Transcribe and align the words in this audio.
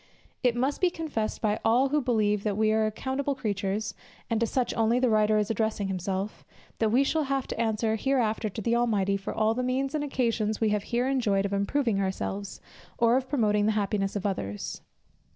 It 0.41 0.55
must 0.55 0.81
be 0.81 0.89
confessed 0.89 1.43
by 1.43 1.59
all 1.63 1.89
who 1.89 2.01
believe 2.01 2.41
that 2.43 2.57
we 2.57 2.71
are 2.71 2.87
accountable 2.87 3.35
creatures, 3.35 3.93
and 4.31 4.39
to 4.39 4.47
such 4.47 4.73
only 4.73 4.97
the 4.97 5.11
writer 5.11 5.37
is 5.37 5.51
addressing 5.51 5.89
himself, 5.89 6.43
that 6.79 6.89
we 6.91 7.03
shall 7.03 7.25
have 7.25 7.45
to 7.49 7.61
answer 7.61 7.95
hereafter 7.95 8.49
to 8.49 8.61
the 8.63 8.75
Almighty 8.75 9.15
for 9.15 9.31
all 9.31 9.53
the 9.53 9.61
means 9.61 9.93
and 9.93 10.03
occasions 10.03 10.59
we 10.59 10.69
have 10.69 10.81
here 10.89 11.07
enjoyed 11.07 11.45
of 11.45 11.53
improving 11.53 12.01
ourselves, 12.01 12.59
or 12.97 13.15
of 13.15 13.29
promoting 13.29 13.67
the 13.67 13.73
happiness 13.73 14.15
of 14.15 14.25
others. 14.25 14.81